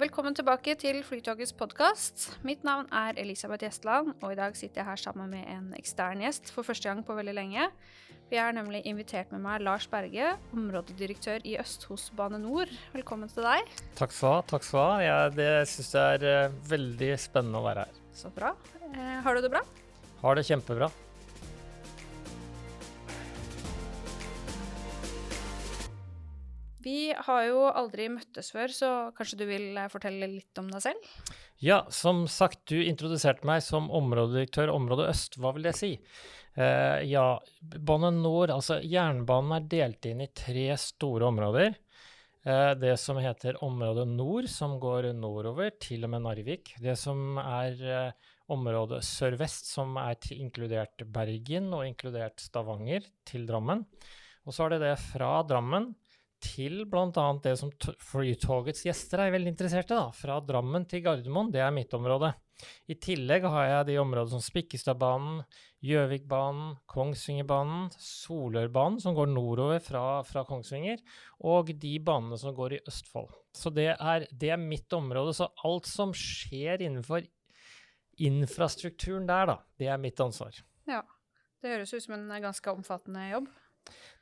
Velkommen 0.00 0.32
tilbake 0.32 0.72
til 0.80 1.02
Flytogets 1.04 1.50
podkast. 1.52 2.22
Mitt 2.40 2.62
navn 2.64 2.86
er 2.88 3.18
Elisabeth 3.20 3.66
Gjestland, 3.66 4.14
og 4.22 4.30
i 4.32 4.36
dag 4.38 4.54
sitter 4.56 4.80
jeg 4.80 4.86
her 4.88 5.00
sammen 5.02 5.28
med 5.28 5.44
en 5.52 5.74
ekstern 5.76 6.22
gjest 6.24 6.48
for 6.54 6.64
første 6.64 6.88
gang 6.88 7.02
på 7.04 7.12
veldig 7.18 7.34
lenge. 7.36 7.66
Vi 8.30 8.38
har 8.40 8.54
nemlig 8.56 8.80
invitert 8.88 9.28
med 9.34 9.42
meg 9.44 9.60
Lars 9.60 9.84
Berge, 9.92 10.30
områdedirektør 10.56 11.44
i 11.44 11.58
Øst 11.60 11.84
hos 11.90 12.06
Bane 12.16 12.40
NOR. 12.40 12.72
Velkommen 12.94 13.28
til 13.28 13.44
deg. 13.44 13.68
Takk 14.00 14.16
skal 14.16 14.32
du 14.32 14.38
ha. 14.38 14.48
takk 14.54 14.64
skal 14.64 14.80
du 14.80 14.86
ha. 14.86 15.04
Jeg, 15.04 15.36
det 15.36 15.50
syns 15.74 15.92
jeg 15.98 16.16
er 16.22 16.48
uh, 16.48 16.58
veldig 16.72 17.12
spennende 17.20 17.60
å 17.60 17.68
være 17.68 17.84
her. 17.84 18.02
Så 18.22 18.32
bra. 18.32 18.54
Eh, 18.94 19.16
har 19.20 19.36
du 19.36 19.44
det 19.44 19.52
bra? 19.52 19.66
Har 20.24 20.40
det 20.40 20.48
kjempebra. 20.48 20.88
Vi 26.90 27.12
har 27.26 27.42
jo 27.46 27.66
aldri 27.68 28.08
møttes 28.10 28.50
før, 28.54 28.72
så 28.74 28.88
kanskje 29.14 29.38
du 29.42 29.46
vil 29.46 29.76
eh, 29.78 29.90
fortelle 29.92 30.26
litt 30.30 30.58
om 30.58 30.70
deg 30.72 30.82
selv? 30.82 31.10
Ja, 31.62 31.84
som 31.92 32.24
sagt, 32.30 32.64
du 32.72 32.80
introduserte 32.82 33.46
meg 33.46 33.62
som 33.62 33.90
områdedirektør 33.94 34.72
Område 34.74 35.06
Øst. 35.10 35.36
Hva 35.38 35.52
vil 35.54 35.68
det 35.68 35.76
si? 35.78 35.92
Uh, 36.56 36.98
ja, 37.06 37.36
Bane 37.60 38.10
NOR, 38.16 38.50
altså 38.56 38.80
jernbanen 38.82 39.54
er 39.58 39.68
delt 39.70 40.08
inn 40.08 40.24
i 40.24 40.30
tre 40.34 40.66
store 40.80 41.28
områder. 41.28 41.76
Uh, 42.42 42.72
det 42.80 42.96
som 42.98 43.20
heter 43.22 43.60
Område 43.62 44.08
Nord, 44.08 44.48
som 44.50 44.78
går 44.82 45.12
nordover 45.14 45.70
til 45.78 46.08
og 46.08 46.14
med 46.16 46.24
Narvik. 46.26 46.74
Det 46.82 46.96
som 46.98 47.38
er 47.44 47.78
uh, 48.50 48.98
sør-vest, 49.04 49.70
som 49.70 49.94
er 50.00 50.18
inkludert 50.34 51.06
Bergen 51.06 51.70
og 51.76 51.86
inkludert 51.86 52.40
Stavanger, 52.42 53.06
til 53.22 53.46
Drammen. 53.46 53.84
Og 54.48 54.56
så 54.56 54.66
er 54.66 54.74
det 54.74 54.86
det 54.88 54.96
fra 55.04 55.36
Drammen 55.46 55.92
til 56.40 56.84
bl.a. 56.90 57.26
det 57.44 57.56
som 57.60 57.70
Flytogets 58.10 58.84
gjester 58.86 59.24
er 59.24 59.34
veldig 59.34 59.52
interessert 59.52 59.90
i, 59.92 59.98
da. 59.98 60.08
Fra 60.16 60.38
Drammen 60.44 60.86
til 60.88 61.04
Gardermoen, 61.04 61.52
det 61.52 61.62
er 61.64 61.74
mitt 61.74 61.92
område. 61.96 62.32
I 62.92 62.96
tillegg 63.00 63.46
har 63.48 63.66
jeg 63.68 63.88
de 63.88 63.98
områdene 64.00 64.34
som 64.34 64.44
Spikkestadbanen, 64.44 65.42
Gjøvikbanen, 65.84 66.74
Kongsvingerbanen, 66.90 67.86
Solørbanen, 67.96 68.98
som 69.00 69.16
går 69.16 69.30
nordover 69.32 69.80
fra, 69.84 70.04
fra, 70.28 70.44
Kongsvinger, 70.48 71.00
og 71.48 71.72
de 71.72 71.94
banene 72.04 72.36
som 72.40 72.56
går 72.56 72.76
i 72.76 72.82
Østfold. 72.90 73.30
Så 73.56 73.72
det 73.74 73.88
er, 73.94 74.26
det 74.30 74.52
er 74.52 74.60
mitt 74.60 74.92
område. 74.96 75.32
Så 75.36 75.48
alt 75.64 75.88
som 75.88 76.12
skjer 76.16 76.84
innenfor 76.84 77.24
infrastrukturen 78.20 79.24
der, 79.28 79.54
da, 79.54 79.56
det 79.80 79.88
er 79.88 80.02
mitt 80.02 80.20
ansvar. 80.20 80.60
Ja. 80.88 81.00
Det 81.60 81.74
høres 81.74 81.90
ut 81.92 82.04
som 82.06 82.14
en 82.16 82.30
ganske 82.40 82.72
omfattende 82.72 83.26
jobb. 83.28 83.48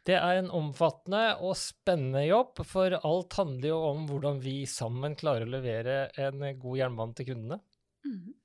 Det 0.08 0.16
er 0.16 0.38
en 0.38 0.50
omfattende 0.54 1.36
og 1.44 1.56
spennende 1.60 2.24
jobb, 2.24 2.62
for 2.64 2.94
alt 2.96 3.34
handler 3.36 3.68
jo 3.68 3.78
om 3.90 4.06
hvordan 4.08 4.38
vi 4.40 4.62
sammen 4.70 5.16
klarer 5.18 5.44
å 5.44 5.54
levere 5.58 5.98
en 6.16 6.46
god 6.60 6.78
jernbane 6.80 7.18
til 7.18 7.28
kundene. 7.32 7.58
Mm. 8.06 8.38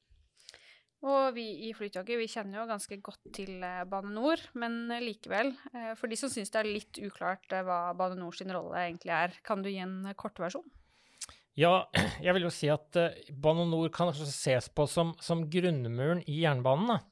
Og 1.03 1.33
vi 1.36 1.45
i 1.67 1.73
Flytoget 1.75 2.16
vi 2.16 2.30
kjenner 2.31 2.61
jo 2.61 2.70
ganske 2.70 2.97
godt 3.03 3.25
til 3.36 3.58
eh, 3.59 3.81
Bane 3.92 4.14
NOR, 4.16 4.39
men 4.59 4.88
likevel, 5.03 5.52
eh, 5.73 5.92
for 6.00 6.08
de 6.08 6.20
som 6.20 6.31
syns 6.31 6.53
det 6.53 6.61
er 6.61 6.70
litt 6.70 7.00
uklart 7.03 7.52
eh, 7.52 7.64
hva 7.67 7.92
Bane 8.00 8.16
NOR 8.20 8.38
sin 8.38 8.53
rolle 8.55 8.86
egentlig 8.86 9.11
er, 9.16 9.36
kan 9.44 9.64
du 9.64 9.67
gi 9.67 9.81
en 9.83 9.98
kortversjon? 10.20 10.64
Ja, 11.60 11.89
jeg 12.23 12.37
vil 12.37 12.48
jo 12.48 12.54
si 12.55 12.71
at 12.71 12.95
Bane 13.36 13.67
NOR 13.67 13.92
kan 13.95 14.14
også 14.14 14.30
ses 14.32 14.71
på 14.71 14.87
som, 14.87 15.11
som 15.20 15.43
grunnmuren 15.52 16.23
i 16.23 16.39
jernbanen. 16.45 17.04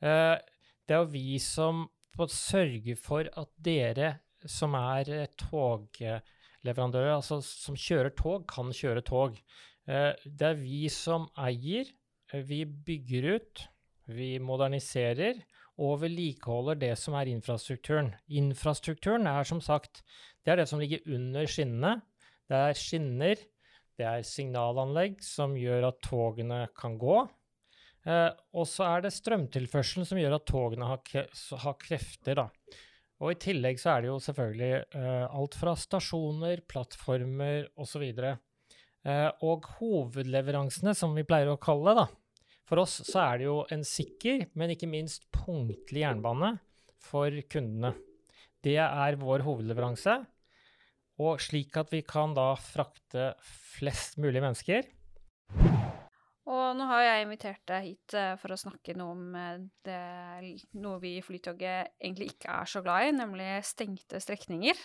Det 0.00 0.92
er 0.92 1.00
jo 1.00 1.12
vi 1.12 1.36
som 1.40 1.84
på 2.14 2.26
å 2.26 2.32
sørge 2.32 2.96
for 3.00 3.28
at 3.40 3.50
dere 3.62 4.14
som 4.50 4.76
er 4.78 5.10
eh, 5.12 5.30
togleverandører, 5.40 7.14
altså 7.16 7.40
som 7.44 7.76
kjører 7.78 8.14
tog, 8.18 8.46
kan 8.50 8.72
kjøre 8.74 9.04
tog. 9.06 9.38
Eh, 9.88 10.12
det 10.24 10.50
er 10.50 10.60
vi 10.60 10.84
som 10.92 11.28
eier. 11.40 11.88
Eh, 12.32 12.44
vi 12.46 12.64
bygger 12.64 13.30
ut, 13.36 13.64
vi 14.12 14.34
moderniserer 14.42 15.40
og 15.80 16.04
vedlikeholder 16.04 16.78
det 16.78 16.92
som 17.00 17.16
er 17.18 17.30
infrastrukturen. 17.32 18.12
Infrastrukturen 18.30 19.26
er 19.30 19.48
som 19.48 19.62
sagt 19.64 20.04
det 20.44 20.52
er 20.52 20.60
det 20.60 20.68
som 20.70 20.82
ligger 20.82 21.02
under 21.16 21.48
skinnene. 21.48 21.96
Det 22.44 22.58
er 22.68 22.76
skinner, 22.76 23.40
det 23.96 24.06
er 24.06 24.26
signalanlegg 24.26 25.22
som 25.24 25.54
gjør 25.56 25.88
at 25.88 26.02
togene 26.04 26.66
kan 26.76 26.98
gå. 27.00 27.22
Eh, 28.04 28.30
og 28.52 28.66
så 28.68 28.86
er 28.88 29.04
det 29.04 29.14
strømtilførselen 29.16 30.08
som 30.08 30.20
gjør 30.20 30.36
at 30.36 30.48
togene 30.48 30.88
har, 30.88 31.00
har 31.64 31.76
krefter. 31.80 32.40
Da. 32.40 32.48
Og 33.24 33.32
i 33.32 33.38
tillegg 33.40 33.80
så 33.80 33.94
er 33.94 34.04
det 34.04 34.10
jo 34.10 34.18
selvfølgelig 34.22 34.72
eh, 34.82 35.24
alt 35.24 35.56
fra 35.58 35.76
stasjoner, 35.78 36.64
plattformer 36.68 37.70
osv. 37.80 38.04
Eh, 38.20 39.30
og 39.46 39.70
hovedleveransene, 39.78 40.94
som 40.96 41.16
vi 41.16 41.26
pleier 41.26 41.52
å 41.52 41.60
kalle 41.60 41.94
det, 41.94 42.04
da. 42.04 42.06
For 42.64 42.80
oss 42.80 43.00
så 43.04 43.20
er 43.26 43.40
det 43.40 43.48
jo 43.48 43.58
en 43.72 43.84
sikker, 43.84 44.46
men 44.56 44.72
ikke 44.72 44.88
minst 44.88 45.26
punktlig 45.34 46.04
jernbane 46.04 46.54
for 47.04 47.34
kundene. 47.52 47.92
Det 48.64 48.78
er 48.80 49.20
vår 49.20 49.44
hovedleveranse. 49.44 50.22
Og 51.20 51.38
slik 51.44 51.76
at 51.78 51.92
vi 51.92 52.00
kan 52.02 52.32
da 52.34 52.54
frakte 52.58 53.34
flest 53.76 54.16
mulig 54.18 54.40
mennesker 54.42 54.88
og 56.44 56.76
nå 56.76 56.86
har 56.90 57.02
jeg 57.06 57.24
invitert 57.24 57.62
deg 57.70 57.86
hit 57.88 58.14
uh, 58.18 58.34
for 58.40 58.52
å 58.52 58.60
snakke 58.60 58.96
noe 58.98 59.14
om 59.14 59.36
uh, 59.36 59.62
det, 59.86 60.00
noe 60.76 61.00
vi 61.00 61.16
i 61.16 61.24
Flytoget 61.24 61.94
egentlig 61.96 62.34
ikke 62.34 62.52
er 62.52 62.68
så 62.68 62.82
glad 62.84 63.08
i, 63.08 63.14
nemlig 63.16 63.48
stengte 63.64 64.20
strekninger. 64.20 64.80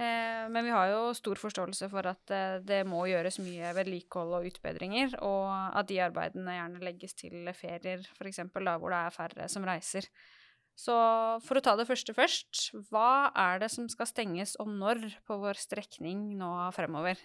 Uh, 0.00 0.50
men 0.50 0.66
vi 0.66 0.74
har 0.74 0.90
jo 0.90 1.14
stor 1.14 1.38
forståelse 1.38 1.90
for 1.92 2.10
at 2.10 2.34
det 2.66 2.82
må 2.88 3.04
gjøres 3.06 3.38
mye 3.44 3.70
vedlikehold 3.76 4.40
og 4.40 4.50
utbedringer, 4.50 5.14
og 5.22 5.46
at 5.78 5.86
de 5.90 6.00
arbeidene 6.02 6.58
gjerne 6.58 6.82
legges 6.82 7.14
til 7.22 7.54
ferier, 7.54 8.02
f.eks. 8.18 8.42
da 8.50 8.76
hvor 8.80 8.90
det 8.90 9.04
er 9.04 9.14
færre 9.14 9.50
som 9.52 9.66
reiser. 9.68 10.10
Så 10.80 10.96
for 11.44 11.58
å 11.58 11.62
ta 11.62 11.74
det 11.76 11.86
første 11.88 12.14
først, 12.16 12.70
hva 12.90 13.30
er 13.36 13.60
det 13.62 13.70
som 13.70 13.86
skal 13.92 14.08
stenges 14.08 14.56
og 14.62 14.70
når 14.72 15.06
på 15.28 15.36
vår 15.42 15.60
strekning 15.60 16.30
nå 16.40 16.50
fremover? 16.74 17.20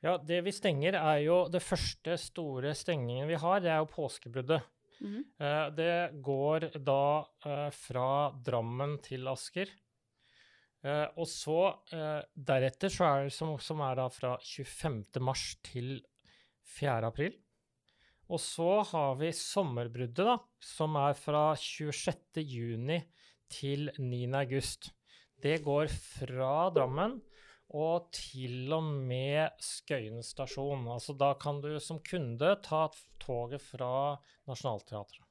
Ja, 0.00 0.16
det 0.16 0.40
vi 0.46 0.52
stenger, 0.52 0.96
er 0.96 1.18
jo 1.26 1.42
Det 1.52 1.60
første 1.60 2.16
store 2.20 2.72
stengningen 2.76 3.28
vi 3.28 3.36
har, 3.40 3.60
det 3.60 3.68
er 3.72 3.82
jo 3.82 3.92
påskebruddet. 3.92 4.62
Mm 5.00 5.12
-hmm. 5.12 5.24
uh, 5.40 5.74
det 5.74 6.22
går 6.22 6.60
da 6.84 7.24
uh, 7.46 7.70
fra 7.70 8.32
Drammen 8.44 8.98
til 9.02 9.28
Asker. 9.28 9.68
Uh, 10.84 11.06
og 11.16 11.26
så 11.28 11.74
deretter 12.34 12.88
så 12.88 13.04
er 13.04 13.24
det 13.24 13.32
som, 13.32 13.58
som, 13.58 13.80
er 13.80 13.94
da 13.94 14.08
fra 14.08 14.38
25. 14.42 15.04
mars 15.20 15.56
til 15.62 16.02
4. 16.62 17.06
april. 17.06 17.32
Og 18.28 18.40
så 18.40 18.82
har 18.82 19.14
vi 19.14 19.32
sommerbruddet, 19.32 20.16
da, 20.16 20.38
som 20.60 20.96
er 20.96 21.12
fra 21.12 21.54
26. 21.56 22.40
juni 22.40 23.02
til 23.48 23.90
9. 23.98 24.32
august. 24.32 24.92
Det 25.42 25.62
går 25.64 25.88
fra 25.88 26.70
Drammen 26.70 27.20
og 27.70 28.10
til 28.14 28.72
og 28.74 28.84
med 28.84 29.50
Skøyen 29.62 30.24
stasjon. 30.26 30.86
Altså, 30.90 31.14
da 31.14 31.32
kan 31.38 31.60
du 31.62 31.72
som 31.82 32.00
kunde 32.02 32.54
ta 32.66 32.86
toget 33.22 33.62
fra 33.62 34.18
Nationaltheatret. 34.50 35.26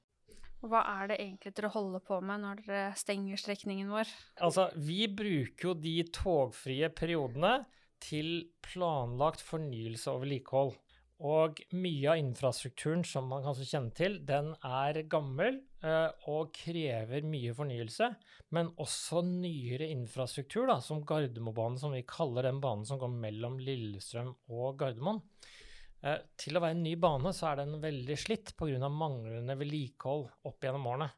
Hva 0.60 0.82
er 0.84 1.08
det 1.08 1.18
egentlig 1.24 1.54
dere 1.56 1.72
holder 1.72 2.02
på 2.04 2.18
med 2.20 2.42
når 2.44 2.62
dere 2.66 2.96
stenger 3.00 3.40
strekningen 3.40 3.92
vår? 3.94 4.10
Altså, 4.44 4.68
vi 4.76 5.06
bruker 5.08 5.70
jo 5.70 5.76
de 5.80 5.96
togfrie 6.16 6.90
periodene 6.92 7.62
til 8.04 8.50
planlagt 8.64 9.44
fornyelse 9.44 10.12
og 10.12 10.26
vedlikehold. 10.26 10.76
Og 11.20 11.60
mye 11.76 12.12
av 12.14 12.20
infrastrukturen 12.22 13.02
som 13.04 13.26
man 13.28 13.44
kanskje 13.44 13.68
kjenner 13.68 13.96
til, 13.98 14.14
den 14.24 14.54
er 14.64 15.02
gammel 15.12 15.58
eh, 15.84 16.28
og 16.32 16.54
krever 16.56 17.28
mye 17.28 17.56
fornyelse. 17.58 18.08
Men 18.56 18.72
også 18.80 19.26
nyere 19.28 19.90
infrastruktur, 19.92 20.70
da, 20.72 20.78
som 20.84 21.04
Gardermobanen, 21.04 21.80
som 21.82 21.92
vi 21.96 22.06
kaller 22.08 22.48
den 22.48 22.62
banen 22.64 22.88
som 22.88 23.02
går 23.02 23.12
mellom 23.20 23.60
Lillestrøm 23.60 24.32
og 24.56 24.80
Gardermoen. 24.80 25.20
Eh, 26.00 26.22
til 26.40 26.56
å 26.56 26.64
være 26.64 26.78
en 26.78 26.86
ny 26.86 26.96
bane 26.96 27.34
så 27.36 27.52
er 27.52 27.66
den 27.66 27.82
veldig 27.84 28.16
slitt 28.20 28.56
pga. 28.56 28.88
manglende 28.88 29.60
vedlikehold 29.60 30.30
opp 30.48 30.64
gjennom 30.64 30.88
årene. 30.88 31.12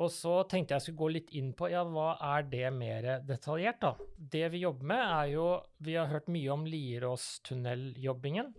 Og 0.00 0.08
så 0.08 0.38
tenkte 0.48 0.76
jeg 0.76 0.84
skulle 0.84 1.00
gå 1.02 1.08
litt 1.12 1.32
inn 1.36 1.50
på 1.56 1.68
ja, 1.68 1.82
hva 1.84 2.14
er 2.32 2.46
det 2.48 2.68
mer 2.72 3.08
detaljert, 3.28 3.82
da. 3.82 3.90
Det 4.16 4.46
vi 4.54 4.62
jobber 4.62 4.92
med, 4.94 5.02
er 5.04 5.32
jo 5.34 5.48
Vi 5.84 5.96
har 5.98 6.08
hørt 6.08 6.30
mye 6.32 6.52
om 6.54 6.64
Lieråstunneljobbingen. 6.68 8.54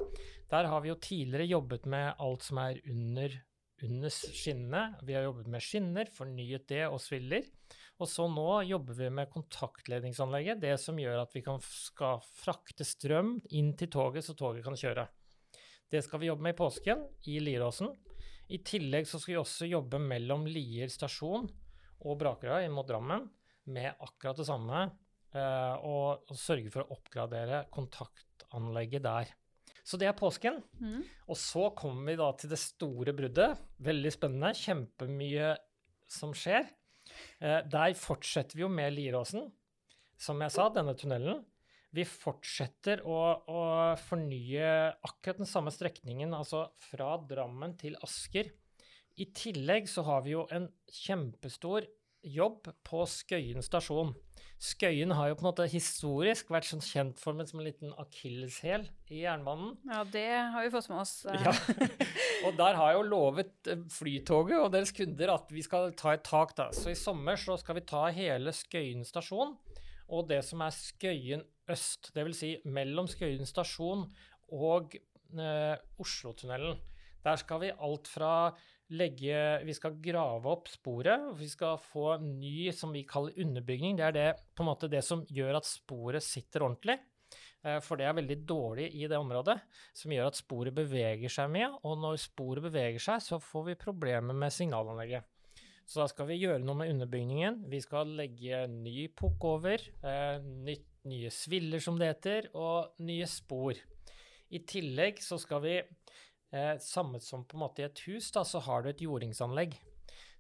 Der 0.52 0.70
har 0.70 0.84
vi 0.84 0.92
jo 0.92 1.00
tidligere 1.02 1.50
jobbet 1.50 1.88
med 1.90 2.14
alt 2.22 2.46
som 2.46 2.60
er 2.62 2.78
under, 2.92 3.40
under 3.82 4.14
skinnene. 4.14 4.84
Vi 5.08 5.18
har 5.18 5.26
jobbet 5.26 5.50
med 5.50 5.66
skinner, 5.66 6.14
fornyet 6.14 6.68
det 6.70 6.84
og 6.90 7.02
sviller. 7.02 7.50
Og 8.02 8.10
så 8.10 8.28
nå 8.30 8.62
jobber 8.66 8.98
vi 8.98 9.10
med 9.14 9.30
kontaktledningsanlegget, 9.34 10.62
det 10.62 10.76
som 10.82 10.98
gjør 10.98 11.24
at 11.24 11.34
vi 11.36 11.44
kan, 11.46 11.62
skal 11.62 12.22
frakte 12.42 12.86
strøm 12.86 13.36
inn 13.54 13.74
til 13.78 13.92
toget, 13.94 14.26
så 14.26 14.38
toget 14.38 14.66
kan 14.66 14.78
kjøre. 14.78 15.06
Det 15.92 16.02
skal 16.06 16.22
vi 16.22 16.30
jobbe 16.30 16.46
med 16.46 16.56
i 16.56 16.62
påsken 16.62 17.06
i 17.30 17.38
Lieråsen. 17.44 17.92
I 18.52 18.60
tillegg 18.68 19.08
så 19.08 19.20
skal 19.20 19.36
vi 19.36 19.42
også 19.42 19.70
jobbe 19.70 20.00
mellom 20.04 20.44
Lier 20.50 20.92
stasjon 20.92 21.48
og 22.02 22.18
Brakerøy 22.20 22.68
mot 22.74 22.88
Drammen 22.90 23.28
med 23.72 23.94
akkurat 24.02 24.40
det 24.40 24.48
samme, 24.48 24.82
eh, 25.36 25.76
og, 25.88 26.26
og 26.28 26.40
sørge 26.40 26.72
for 26.74 26.84
å 26.84 26.98
oppgradere 26.98 27.64
kontaktanlegget 27.72 29.06
der. 29.06 29.32
Så 29.88 29.98
det 29.98 30.10
er 30.10 30.18
påsken. 30.18 30.60
Mm. 30.82 31.02
Og 31.32 31.38
så 31.40 31.70
kommer 31.78 32.12
vi 32.12 32.20
da 32.20 32.30
til 32.38 32.52
det 32.52 32.60
store 32.62 33.14
bruddet. 33.18 33.62
Veldig 33.82 34.12
spennende. 34.14 34.52
Kjempemye 34.58 35.56
som 36.12 36.36
skjer. 36.38 36.68
Eh, 37.42 37.62
der 37.72 37.96
fortsetter 37.98 38.60
vi 38.60 38.66
jo 38.66 38.70
med 38.72 38.94
Lieråsen, 38.94 39.48
som 40.22 40.42
jeg 40.44 40.54
sa, 40.54 40.68
denne 40.74 40.94
tunnelen. 40.98 41.42
Vi 41.92 42.06
fortsetter 42.08 43.02
å, 43.04 43.20
å 43.52 43.62
fornye 44.00 44.68
akkurat 45.04 45.42
den 45.42 45.50
samme 45.50 45.74
strekningen, 45.76 46.32
altså 46.34 46.70
fra 46.90 47.18
Drammen 47.28 47.76
til 47.80 47.98
Asker. 48.06 48.54
I 49.20 49.28
tillegg 49.36 49.90
så 49.92 50.06
har 50.08 50.24
vi 50.24 50.38
jo 50.38 50.46
en 50.56 50.70
kjempestor 50.88 51.90
jobb 52.22 52.70
på 52.86 53.04
Skøyen 53.10 53.66
stasjon. 53.66 54.14
Skøyen 54.62 55.12
har 55.18 55.32
jo 55.32 55.36
på 55.40 55.42
en 55.44 55.50
måte 55.50 55.66
historisk 55.68 56.52
vært 56.54 56.68
sånn 56.70 56.84
kjent 56.86 57.20
for 57.20 57.36
som 57.50 57.60
en 57.60 57.66
liten 57.66 57.96
akilleshæl 58.00 58.86
i 59.10 59.24
jernbanen. 59.24 59.74
Ja, 59.90 60.04
det 60.06 60.28
har 60.54 60.64
vi 60.64 60.72
fått 60.74 60.90
med 60.94 61.02
oss. 61.02 61.16
eh. 61.26 61.42
Ja. 61.42 61.54
Og 62.46 62.56
der 62.60 62.78
har 62.78 62.92
jeg 62.92 63.00
jo 63.00 63.08
lovet 63.10 63.70
eh, 63.70 63.82
Flytoget 63.90 64.62
og 64.62 64.72
deres 64.74 64.94
kunder 64.96 65.34
at 65.34 65.50
vi 65.54 65.66
skal 65.66 65.92
ta 65.98 66.14
et 66.14 66.24
tak 66.26 66.54
da. 66.58 66.70
Så 66.78 66.94
i 66.94 66.98
sommer 66.98 67.42
så 67.42 67.58
skal 67.60 67.82
vi 67.82 67.88
ta 67.90 68.06
hele 68.14 68.54
Skøyen 68.56 69.04
stasjon 69.08 69.58
og 70.12 70.28
det 70.30 70.42
som 70.46 70.62
er 70.62 70.76
Skøyen 70.76 71.44
øst. 71.70 72.12
Vil 72.16 72.34
si 72.38 72.56
mellom 72.66 73.10
Skøyen 73.12 73.48
stasjon 73.48 74.08
og 74.52 74.96
eh, 74.96 75.78
Oslotunnelen. 76.02 76.80
Der 77.22 77.38
skal 77.38 77.62
vi 77.62 77.70
alt 77.72 78.10
fra 78.10 78.34
legge 78.92 79.62
Vi 79.64 79.74
skal 79.78 80.00
grave 80.04 80.50
opp 80.52 80.68
sporet. 80.68 81.30
Vi 81.40 81.48
skal 81.48 81.78
få 81.80 82.18
ny, 82.24 82.72
som 82.76 82.92
vi 82.92 83.06
kaller 83.08 83.38
underbygning. 83.40 83.96
Det 83.96 84.08
er 84.10 84.18
det, 84.18 84.28
på 84.56 84.66
en 84.66 84.72
måte 84.74 84.90
det 84.92 85.04
som 85.08 85.24
gjør 85.30 85.62
at 85.62 85.70
sporet 85.70 86.26
sitter 86.26 86.66
ordentlig. 86.66 86.98
Eh, 87.64 87.80
For 87.86 88.00
det 88.00 88.08
er 88.10 88.18
veldig 88.18 88.40
dårlig 88.48 88.90
i 88.98 89.08
det 89.08 89.20
området, 89.20 89.60
som 89.96 90.12
gjør 90.12 90.32
at 90.32 90.40
sporet 90.40 90.76
beveger 90.76 91.32
seg 91.32 91.52
mye. 91.54 91.70
Og 91.86 92.00
når 92.02 92.20
sporet 92.20 92.66
beveger 92.68 93.00
seg, 93.00 93.22
så 93.24 93.40
får 93.40 93.70
vi 93.70 93.80
problemer 93.86 94.36
med 94.36 94.54
signalanlegget. 94.54 95.24
Så 95.88 96.04
da 96.04 96.08
skal 96.08 96.28
vi 96.30 96.40
gjøre 96.40 96.62
noe 96.64 96.78
med 96.80 96.92
underbygningen. 96.94 97.64
Vi 97.72 97.82
skal 97.84 98.14
legge 98.16 98.66
ny 98.72 99.10
pukk 99.18 99.44
over, 99.50 99.82
eh, 100.04 100.38
nytt, 100.40 100.88
nye 101.10 101.32
sviller 101.34 101.82
som 101.84 101.98
det 102.00 102.12
heter, 102.12 102.50
og 102.58 102.98
nye 103.06 103.28
spor. 103.30 103.78
I 104.52 104.62
tillegg 104.68 105.22
så 105.24 105.40
skal 105.40 105.62
vi, 105.64 105.78
eh, 106.52 106.76
samme 106.78 107.20
som 107.20 107.46
på 107.46 107.58
en 107.58 107.64
måte 107.64 107.82
i 107.82 107.88
et 107.88 108.04
hus, 108.08 108.32
da, 108.32 108.44
så 108.44 108.60
har 108.60 108.84
du 108.84 108.90
et 108.90 109.02
jordingsanlegg. 109.02 109.78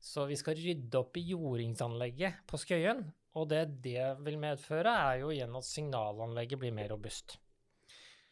Så 0.01 0.25
vi 0.25 0.35
skal 0.35 0.55
rydde 0.57 0.97
opp 0.97 1.17
i 1.17 1.27
jordingsanlegget 1.29 2.45
på 2.47 2.57
Skøyen, 2.57 3.05
og 3.37 3.47
det 3.49 3.81
det 3.81 4.17
vil 4.25 4.37
medføre, 4.41 4.89
er 4.89 5.21
jo 5.21 5.29
igjen 5.31 5.55
at 5.55 5.67
signalanlegget 5.67 6.59
blir 6.59 6.73
mer 6.73 6.89
robust. 6.89 7.37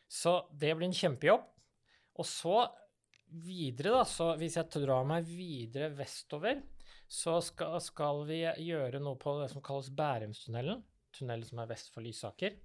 Så 0.10 0.50
det 0.52 0.76
blir 0.76 0.90
en 0.90 0.98
kjempejobb. 0.98 1.46
Og 2.20 2.26
så 2.26 2.68
videre, 3.30 3.94
da, 3.94 4.04
så 4.04 4.34
hvis 4.36 4.58
jeg 4.58 4.72
drar 4.74 5.06
meg 5.08 5.28
videre 5.30 5.92
vestover, 5.96 6.64
så 7.10 7.38
skal, 7.42 7.78
skal 7.82 8.24
vi 8.28 8.42
gjøre 8.66 9.00
noe 9.02 9.18
på 9.22 9.38
det 9.40 9.50
som 9.54 9.64
kalles 9.66 9.92
Bærumstunnelen, 9.94 10.82
tunnelen 11.16 11.48
som 11.48 11.62
er 11.64 11.70
vest 11.72 11.92
for 11.94 12.06
Lysaker. 12.06 12.58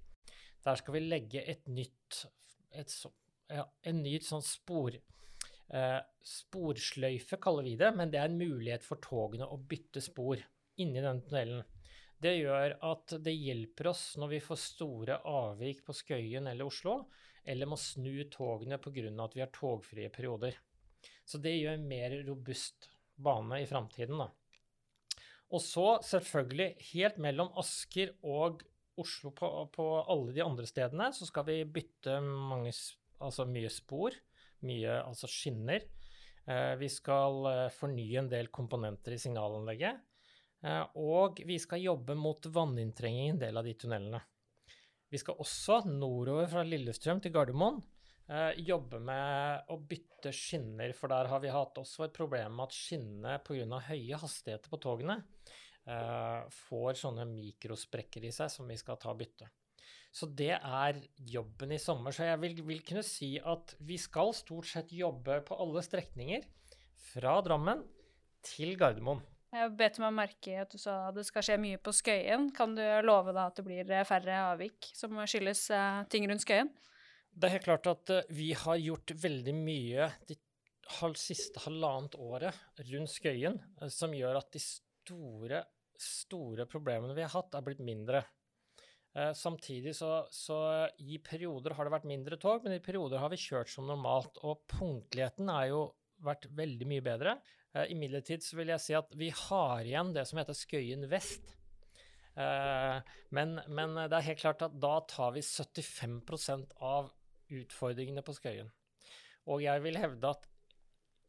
Der 0.65 0.81
skal 0.81 0.97
vi 0.97 1.05
legge 1.05 1.43
et 1.45 1.67
nytt, 1.69 2.25
et, 2.73 2.95
ja, 3.53 3.67
en 3.85 4.03
ny 4.05 4.17
sånn 4.25 4.45
spor, 4.45 4.97
eh, 4.97 6.01
sporsløyfe, 6.25 7.39
kaller 7.43 7.67
vi 7.67 7.77
det, 7.81 7.93
men 7.97 8.13
det 8.13 8.21
er 8.21 8.31
en 8.31 8.41
mulighet 8.41 8.87
for 8.87 9.03
togene 9.05 9.49
å 9.49 9.61
bytte 9.61 10.03
spor 10.05 10.41
inni 10.81 11.05
den 11.05 11.21
tunnelen. 11.27 11.65
Det 12.25 12.39
gjør 12.39 12.79
at 12.89 13.17
det 13.21 13.35
hjelper 13.37 13.91
oss 13.91 14.05
når 14.17 14.37
vi 14.37 14.45
får 14.47 14.61
store 14.63 15.19
avvik 15.29 15.83
på 15.85 15.97
Skøyen 15.97 16.49
eller 16.49 16.71
Oslo, 16.71 17.03
eller 17.45 17.69
må 17.69 17.77
snu 17.77 18.25
togene 18.33 18.79
pga. 18.81 19.11
at 19.25 19.37
vi 19.37 19.43
har 19.43 19.53
togfrie 19.53 20.09
perioder. 20.09 20.57
Så 21.25 21.39
det 21.39 21.59
gjør 21.59 21.77
en 21.77 21.89
mer 21.89 22.17
robust 22.25 22.89
bane 23.17 23.61
i 23.61 23.67
framtiden, 23.69 24.17
da. 24.19 24.31
Og 25.55 25.63
så 25.63 25.89
selvfølgelig, 26.03 26.75
helt 26.91 27.19
mellom 27.23 27.53
Asker 27.61 28.15
og 28.27 28.65
Oslo 28.99 29.31
på, 29.35 29.49
på 29.75 29.87
alle 30.03 30.35
de 30.35 30.43
andre 30.43 30.67
stedene, 30.67 31.11
så 31.15 31.27
skal 31.29 31.47
vi 31.49 31.61
bytte 31.77 32.19
mange, 32.23 32.73
altså 33.23 33.47
mye 33.47 33.71
spor, 33.71 34.17
mye 34.67 34.99
altså 35.03 35.31
skinner. 35.31 35.87
Eh, 36.47 36.75
vi 36.81 36.91
skal 36.93 37.47
eh, 37.51 37.71
fornye 37.75 38.21
en 38.23 38.31
del 38.31 38.51
komponenter 38.55 39.17
i 39.17 39.21
signalanlegget. 39.23 40.03
Eh, 40.65 40.85
og 41.01 41.43
vi 41.47 41.59
skal 41.63 41.85
jobbe 41.85 42.17
mot 42.19 42.51
vanninntrenging 42.55 43.29
i 43.29 43.35
en 43.35 43.43
del 43.43 43.61
av 43.61 43.67
de 43.67 43.75
tunnelene. 43.79 44.23
Vi 45.11 45.21
skal 45.23 45.39
også 45.43 45.85
nordover 45.87 46.49
fra 46.51 46.65
Lillestrøm 46.67 47.21
til 47.23 47.35
Gardermoen 47.35 47.79
eh, 48.29 48.61
jobbe 48.67 49.01
med 49.03 49.73
å 49.73 49.79
bytte 49.81 50.33
skinner, 50.35 50.95
for 50.97 51.13
der 51.13 51.29
har 51.31 51.43
vi 51.43 51.53
hatt 51.53 51.81
også 51.81 52.07
et 52.07 52.17
problem 52.17 52.57
med 52.59 52.69
at 52.69 52.77
skinnene 52.77 53.39
pga. 53.45 53.81
høye 53.91 54.21
hastigheter 54.23 54.73
på 54.73 54.81
togene 54.83 55.19
uh, 55.89 56.47
får 56.69 56.97
sånne 57.03 57.27
mikrosprekker 57.29 58.25
i 58.25 58.33
seg 58.33 58.49
som 58.53 58.69
vi 58.69 58.79
skal 58.81 58.97
ta 59.01 59.13
og 59.13 59.21
bytte. 59.21 59.51
Så 60.15 60.29
det 60.31 60.55
er 60.55 61.01
jobben 61.19 61.75
i 61.75 61.81
sommer. 61.83 62.15
Så 62.15 62.29
jeg 62.29 62.39
vil, 62.41 62.61
vil 62.63 62.83
kunne 62.87 63.03
si 63.03 63.35
at 63.43 63.75
vi 63.83 63.99
skal 63.99 64.31
stort 64.37 64.71
sett 64.71 64.95
jobbe 64.95 65.41
på 65.47 65.59
alle 65.59 65.83
strekninger 65.83 66.47
fra 67.11 67.41
Drammen 67.45 67.83
til 68.47 68.77
Gardermoen. 68.79 69.25
Jeg 69.55 69.71
bet 69.79 70.01
meg 70.03 70.15
merke 70.17 70.51
i 70.51 70.57
at 70.59 70.73
du 70.73 70.81
sa 70.83 71.13
det 71.15 71.23
skal 71.29 71.45
skje 71.47 71.59
mye 71.63 71.79
på 71.83 71.93
Skøyen. 71.95 72.49
Kan 72.55 72.75
du 72.75 72.83
love 73.07 73.35
da 73.35 73.49
at 73.51 73.59
det 73.59 73.67
blir 73.67 73.93
færre 74.07 74.41
avvik 74.49 74.89
som 74.97 75.15
skyldes 75.31 75.69
eh, 75.75 76.01
ting 76.11 76.27
rundt 76.31 76.43
Skøyen? 76.43 76.73
Det 77.35 77.49
er 77.49 77.57
helt 77.57 77.67
klart 77.67 77.89
at 77.91 78.11
eh, 78.15 78.29
vi 78.31 78.53
har 78.55 78.79
gjort 78.79 79.15
veldig 79.19 79.55
mye 79.59 80.07
de 80.29 80.37
siste 81.19 81.63
halvannet 81.65 82.15
året 82.21 82.55
rundt 82.93 83.11
Skøyen, 83.11 83.59
eh, 83.81 83.91
som 83.91 84.15
gjør 84.15 84.39
at 84.39 84.53
de 84.55 84.63
store, 84.63 85.65
store 85.99 86.67
problemene 86.71 87.17
vi 87.17 87.25
har 87.27 87.35
hatt, 87.35 87.57
er 87.59 87.67
blitt 87.67 87.83
mindre. 87.83 88.23
Eh, 89.15 89.33
samtidig 89.33 89.97
så, 89.99 90.27
så 90.31 90.61
i 90.99 91.19
perioder 91.23 91.75
har 91.75 91.87
det 91.87 91.95
vært 91.95 92.09
mindre 92.11 92.39
tog, 92.41 92.65
men 92.65 92.77
i 92.77 92.83
perioder 92.83 93.23
har 93.23 93.31
vi 93.31 93.39
kjørt 93.39 93.71
som 93.71 93.87
normalt. 93.91 94.39
Og 94.47 94.63
punktligheten 94.71 95.51
har 95.51 95.69
jo 95.71 95.83
vært 96.25 96.49
veldig 96.55 96.89
mye 96.91 97.05
bedre. 97.05 97.37
Eh, 97.75 97.91
Imidlertid 97.95 98.47
så 98.47 98.59
vil 98.59 98.71
jeg 98.75 98.83
si 98.83 98.97
at 98.99 99.15
vi 99.19 99.33
har 99.35 99.83
igjen 99.83 100.15
det 100.15 100.27
som 100.31 100.39
heter 100.39 100.59
Skøyen 100.59 101.07
vest. 101.11 101.55
Eh, 102.35 103.03
men, 103.35 103.59
men 103.71 103.99
det 104.07 104.19
er 104.19 104.31
helt 104.31 104.43
klart 104.43 104.67
at 104.67 104.79
da 104.83 104.97
tar 105.11 105.35
vi 105.37 105.43
75% 105.47 106.79
av 106.83 107.13
utfordringene 107.61 108.25
på 108.27 108.35
Skøyen. 108.37 108.71
Og 109.51 109.63
jeg 109.65 109.83
vil 109.85 110.01
hevde 110.01 110.31
at 110.31 110.49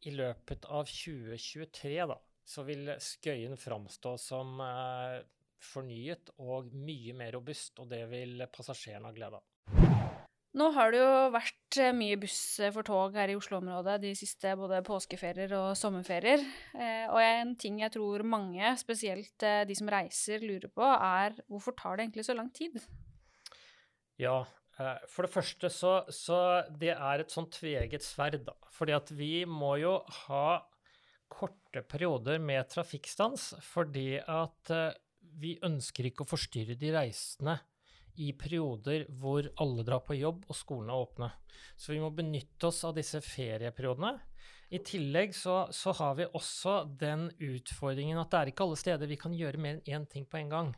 i 0.05 0.13
løpet 0.15 0.67
av 0.69 0.87
2023 0.89 1.95
da, 2.11 2.17
så 2.45 2.63
vil 2.67 2.93
Skøyen 3.01 3.57
framstå 3.57 4.15
som 4.21 4.59
eh, 4.63 5.23
fornyet 5.65 6.35
og 6.43 6.71
mye 6.77 7.15
mer 7.17 7.33
robust, 7.35 7.79
og 7.81 7.89
det 7.91 8.03
vil 8.11 8.45
passasjerene 8.53 9.09
ha 9.09 9.15
glede 9.15 9.41
av. 9.41 9.51
Nå 10.55 10.69
har 10.71 10.93
det 10.93 11.01
jo 11.01 11.15
vært 11.33 11.77
eh, 11.83 11.95
mye 11.95 12.15
buss 12.19 12.39
eh, 12.63 12.71
for 12.71 12.87
tog 12.87 13.15
her 13.19 13.31
i 13.31 13.35
Oslo-området 13.35 13.97
de 14.05 14.13
siste 14.15 14.53
både 14.55 14.79
påskeferier 14.87 15.51
og 15.57 15.73
sommerferier. 15.75 16.45
Eh, 16.71 17.07
og 17.09 17.19
en 17.19 17.51
ting 17.59 17.81
jeg 17.81 17.91
tror 17.97 18.23
mange, 18.23 18.69
spesielt 18.79 19.43
eh, 19.43 19.65
de 19.67 19.75
som 19.75 19.91
reiser, 19.91 20.45
lurer 20.45 20.71
på, 20.71 20.85
er 20.85 21.35
hvorfor 21.51 21.75
tar 21.75 21.97
det 21.97 22.05
egentlig 22.05 22.27
så 22.29 22.37
lang 22.37 22.53
tid? 22.55 22.79
Ja, 24.21 24.45
for 25.07 25.23
det 25.23 25.31
første 25.31 25.69
så, 25.71 25.91
så 26.11 26.37
det 26.75 26.91
er 26.95 27.21
et 27.21 27.31
sånn 27.31 27.47
tveget 27.53 28.03
sverd, 28.03 28.41
da. 28.47 28.55
Fordi 28.75 28.95
at 28.97 29.11
vi 29.15 29.45
må 29.47 29.75
jo 29.79 29.97
ha 30.25 30.47
korte 31.31 31.83
perioder 31.87 32.41
med 32.43 32.67
trafikkstans, 32.71 33.53
fordi 33.63 34.19
at 34.19 34.73
eh, 34.73 34.97
vi 35.39 35.55
ønsker 35.65 36.09
ikke 36.09 36.25
å 36.25 36.29
forstyrre 36.29 36.77
de 36.79 36.91
reisende 36.95 37.57
i 38.21 38.29
perioder 38.37 39.07
hvor 39.19 39.47
alle 39.59 39.83
drar 39.87 40.03
på 40.05 40.15
jobb 40.15 40.45
og 40.47 40.55
skolene 40.55 40.93
er 40.93 41.07
åpne. 41.07 41.31
Så 41.75 41.91
vi 41.91 41.99
må 42.03 42.11
benytte 42.15 42.69
oss 42.69 42.83
av 42.87 42.95
disse 42.95 43.19
ferieperiodene. 43.23 44.13
I 44.75 44.79
tillegg 44.83 45.35
så, 45.35 45.65
så 45.75 45.93
har 45.99 46.15
vi 46.17 46.27
også 46.27 46.77
den 46.99 47.27
utfordringen 47.43 48.19
at 48.21 48.31
det 48.31 48.39
er 48.39 48.51
ikke 48.51 48.65
alle 48.65 48.79
steder 48.79 49.11
vi 49.11 49.19
kan 49.19 49.35
gjøre 49.35 49.61
mer 49.61 49.77
enn 49.77 50.01
én 50.01 50.07
ting 50.09 50.25
på 50.27 50.39
en 50.39 50.51
gang. 50.51 50.71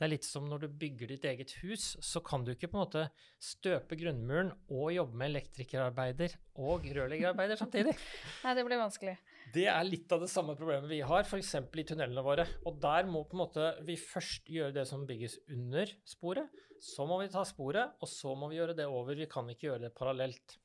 Det 0.00 0.06
er 0.06 0.14
litt 0.14 0.24
som 0.24 0.46
når 0.48 0.62
du 0.62 0.76
bygger 0.80 1.10
ditt 1.10 1.24
eget 1.28 1.50
hus, 1.60 1.90
så 2.00 2.22
kan 2.24 2.40
du 2.40 2.54
ikke 2.54 2.70
på 2.72 2.78
en 2.78 2.86
måte 2.86 3.02
støpe 3.36 3.98
grunnmuren 4.00 4.48
og 4.72 4.94
jobbe 4.94 5.18
med 5.20 5.28
elektrikerarbeider 5.34 6.38
og 6.56 6.86
rørleggerarbeider 6.88 7.58
samtidig. 7.60 7.92
Nei, 8.46 8.54
det 8.56 8.62
blir 8.64 8.80
vanskelig. 8.80 9.18
Det 9.52 9.66
er 9.68 9.84
litt 9.84 10.12
av 10.16 10.22
det 10.24 10.30
samme 10.32 10.54
problemet 10.56 10.88
vi 10.88 11.02
har, 11.04 11.28
f.eks. 11.28 11.52
i 11.52 11.84
tunnelene 11.90 12.24
våre. 12.24 12.46
Og 12.64 12.78
der 12.80 13.10
må 13.12 13.26
på 13.28 13.36
en 13.36 13.42
måte 13.42 13.66
vi 13.84 13.98
først 14.00 14.48
gjøre 14.48 14.72
det 14.78 14.86
som 14.88 15.04
bygges 15.04 15.36
under 15.52 15.92
sporet. 16.08 16.48
Så 16.80 17.04
må 17.04 17.18
vi 17.20 17.28
ta 17.34 17.42
sporet, 17.44 17.98
og 18.00 18.08
så 18.08 18.32
må 18.32 18.48
vi 18.48 18.56
gjøre 18.56 18.78
det 18.78 18.86
over. 18.88 19.18
Vi 19.18 19.28
kan 19.28 19.52
ikke 19.52 19.66
gjøre 19.66 19.82
det 19.84 19.90
parallelt. 19.98 20.56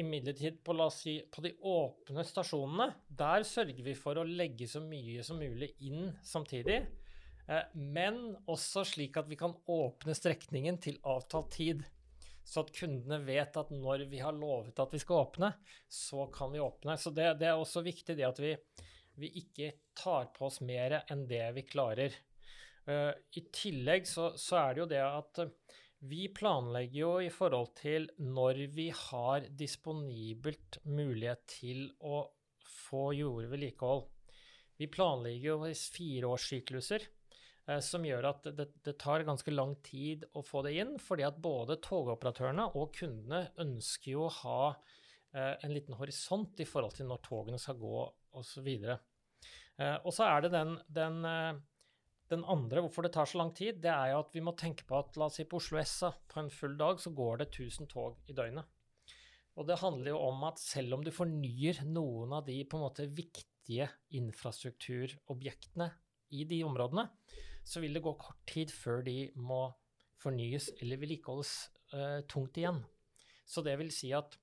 Imidlertid 0.00 0.62
på, 0.64 0.78
si, 0.94 1.18
på 1.28 1.44
de 1.44 1.52
åpne 1.68 2.24
stasjonene, 2.24 2.88
der 3.12 3.44
sørger 3.44 3.84
vi 3.90 3.96
for 3.98 4.16
å 4.16 4.24
legge 4.24 4.70
så 4.72 4.80
mye 4.80 5.20
som 5.26 5.36
mulig 5.36 5.74
inn 5.84 6.14
samtidig. 6.24 6.80
Eh, 7.48 7.64
men 7.74 8.36
også 8.46 8.84
slik 8.86 9.16
at 9.20 9.28
vi 9.30 9.38
kan 9.40 9.56
åpne 9.66 10.16
strekningen 10.16 10.80
til 10.84 11.00
avtalt 11.08 11.52
tid 11.56 11.86
så 12.48 12.62
at 12.64 12.72
kundene 12.72 13.18
vet 13.26 13.56
at 13.60 13.72
når 13.74 14.06
vi 14.08 14.22
har 14.24 14.36
lovet 14.36 14.78
at 14.80 14.94
vi 14.94 15.00
skal 15.02 15.26
åpne, 15.26 15.50
så 15.84 16.24
kan 16.32 16.52
vi 16.54 16.62
åpne. 16.64 16.96
Så 16.96 17.12
det, 17.12 17.34
det 17.42 17.50
er 17.50 17.60
også 17.60 17.82
viktig 17.84 18.16
det 18.16 18.24
at 18.24 18.40
vi, 18.40 18.54
vi, 19.20 19.28
ikke 19.42 19.74
tar 19.98 20.30
på 20.32 20.46
oss 20.48 20.62
mer 20.64 21.02
enn 21.12 21.26
det 21.28 21.44
vi 21.58 21.66
klarer. 21.68 22.16
Uh, 22.88 23.12
I 23.36 23.42
tillegg 23.52 24.08
så, 24.08 24.30
så, 24.40 24.62
er 24.62 24.72
det 24.72 24.80
jo 24.80 24.88
det 24.94 25.02
at 25.04 25.42
vi 26.08 26.22
planlegger 26.32 26.98
jo 27.02 27.12
i 27.26 27.28
forhold 27.34 27.74
til 27.76 28.08
når 28.16 28.62
vi 28.72 28.88
har 28.96 29.50
disponibelt 29.52 30.80
mulighet 30.88 31.44
til 31.58 31.84
å 32.00 32.22
få 32.88 33.10
jordvedlikehold. 33.18 34.06
Vi 34.80 34.88
planlegger 34.88 35.50
jo 35.50 35.60
i 35.68 35.76
fireårssykluser. 35.76 37.04
Eh, 37.68 37.80
som 37.84 38.04
gjør 38.06 38.30
at 38.30 38.48
det, 38.56 38.68
det, 38.84 38.96
tar 39.00 39.26
ganske 39.28 39.52
lang 39.52 39.74
tid 39.84 40.24
å 40.32 40.42
få 40.44 40.62
det 40.64 40.74
inn, 40.80 40.96
fordi 41.02 41.26
at 41.26 41.40
både 41.44 41.78
togoperatørene 41.84 42.70
og 42.78 42.94
kundene 42.96 43.44
ønsker 43.60 44.14
jo 44.14 44.24
å 44.24 44.34
ha 44.40 44.60
eh, 44.70 45.54
en 45.66 45.74
liten 45.74 45.98
horisont 45.98 46.60
i 46.62 46.68
forhold 46.68 46.96
til 46.96 47.10
når 47.10 47.20
togene 47.26 47.60
skal 47.60 47.76
gå 47.80 48.06
osv. 48.40 48.70
Eh, 48.88 49.98
og 49.98 50.14
så 50.16 50.30
er 50.30 50.46
det 50.46 50.54
den, 50.54 50.78
den, 50.88 51.20
den, 52.32 52.46
andre, 52.48 52.86
hvorfor 52.86 53.04
det 53.04 53.12
tar 53.18 53.28
så 53.28 53.42
lang 53.42 53.52
tid, 53.56 53.82
det 53.84 53.92
er 53.92 54.14
jo 54.14 54.22
at 54.22 54.32
vi 54.32 54.44
må 54.48 54.56
tenke 54.56 54.88
på 54.88 54.96
at 55.02 55.20
la 55.20 55.28
oss 55.28 55.36
si 55.40 55.44
på 55.48 55.60
Oslo 55.60 55.80
S 55.82 56.00
på 56.32 56.40
en 56.40 56.52
full 56.52 56.78
dag 56.80 57.02
så 57.04 57.12
går 57.12 57.42
det 57.42 57.50
1000 57.52 57.92
tog 57.92 58.16
i 58.32 58.36
døgnet. 58.36 58.64
Og 59.58 59.66
det 59.66 59.80
handler 59.80 60.12
jo 60.14 60.22
om 60.22 60.44
at 60.46 60.60
selv 60.62 60.94
om 60.94 61.02
du 61.04 61.10
fornyer 61.12 61.82
noen 61.84 62.32
av 62.38 62.46
de 62.46 62.60
på 62.62 62.78
en 62.78 62.84
måte 62.86 63.08
viktige 63.10 63.90
infrastrukturobjektene 64.14 65.90
i 66.38 66.44
de 66.46 66.62
områdene, 66.62 67.08
så 67.68 67.82
vil 67.84 67.96
det 67.96 68.04
gå 68.04 68.14
kort 68.20 68.40
tid 68.48 68.72
før 68.72 69.02
de 69.06 69.28
må 69.36 69.66
fornyes 70.18 70.70
eller 70.80 71.00
vedlikeholdes 71.00 71.52
uh, 71.92 72.20
tungt 72.30 72.58
igjen. 72.58 72.80
Så 73.48 73.62
det 73.64 73.76
vil 73.80 73.92
si 73.94 74.10
at 74.16 74.34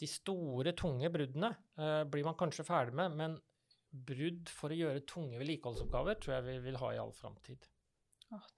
de 0.00 0.08
store, 0.08 0.72
tunge 0.76 1.10
bruddene 1.12 1.52
uh, 1.78 2.02
blir 2.08 2.26
man 2.26 2.38
kanskje 2.40 2.66
ferdig 2.66 2.96
med, 2.96 3.16
men 3.20 3.36
brudd 3.90 4.50
for 4.54 4.72
å 4.72 4.78
gjøre 4.78 5.04
tunge 5.08 5.38
vedlikeholdsoppgaver 5.40 6.18
tror 6.22 6.36
jeg 6.36 6.46
vi 6.46 6.58
vil 6.68 6.80
ha 6.80 6.92
i 6.94 7.00
all 7.02 7.14
framtid. 7.14 7.68